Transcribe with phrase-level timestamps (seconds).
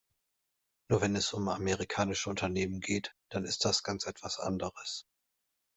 [0.89, 5.05] Nur, wenn es um amerikanische Unternehmen geht, dann ist das ganz etwas anderes.